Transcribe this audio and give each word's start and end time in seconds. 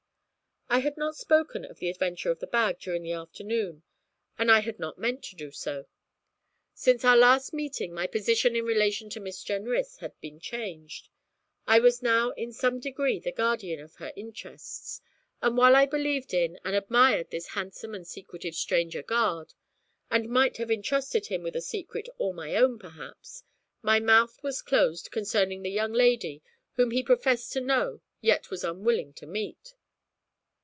I 0.73 0.79
had 0.79 0.95
not 0.95 1.17
spoken 1.17 1.65
of 1.65 1.79
the 1.79 1.89
adventure 1.89 2.31
of 2.31 2.39
the 2.39 2.47
bag 2.47 2.79
during 2.79 3.03
the 3.03 3.11
afternoon, 3.11 3.83
and 4.39 4.49
I 4.49 4.61
had 4.61 4.79
not 4.79 4.97
meant 4.97 5.21
to 5.25 5.35
do 5.35 5.51
so. 5.51 5.85
Since 6.73 7.03
our 7.03 7.17
last 7.17 7.51
meeting 7.53 7.93
my 7.93 8.07
position 8.07 8.55
in 8.55 8.63
relation 8.63 9.09
to 9.09 9.19
Miss 9.19 9.43
Jenrys 9.43 9.97
had 9.97 10.17
been 10.21 10.39
changed. 10.39 11.09
I 11.67 11.79
was 11.81 12.01
now 12.01 12.31
in 12.37 12.53
some 12.53 12.79
degree 12.79 13.19
the 13.19 13.33
guardian 13.33 13.81
of 13.81 13.95
her 13.95 14.13
interests, 14.15 15.01
and 15.41 15.57
while 15.57 15.75
I 15.75 15.85
believed 15.85 16.33
in 16.33 16.57
and 16.63 16.73
admired 16.73 17.31
this 17.31 17.47
handsome 17.49 17.93
and 17.93 18.07
secretive 18.07 18.55
stranger 18.55 19.03
guard, 19.03 19.53
and 20.09 20.29
might 20.29 20.55
have 20.55 20.71
entrusted 20.71 21.25
him 21.25 21.43
with 21.43 21.57
a 21.57 21.61
secret 21.61 22.07
all 22.17 22.31
my 22.31 22.55
own, 22.55 22.79
perhaps, 22.79 23.43
my 23.81 23.99
mouth 23.99 24.41
was 24.41 24.61
closed 24.61 25.11
concerning 25.11 25.63
the 25.63 25.69
young 25.69 25.91
lady 25.91 26.41
whom 26.75 26.91
he 26.91 27.03
professed 27.03 27.51
to 27.51 27.59
know 27.59 27.99
yet 28.21 28.49
was 28.49 28.63
unwilling 28.63 29.11
to 29.15 29.25
meet. 29.25 29.75